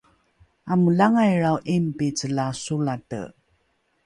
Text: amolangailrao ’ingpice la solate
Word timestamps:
amolangailrao 0.75 1.57
’ingpice 1.75 2.27
la 2.35 2.45
solate 2.63 3.21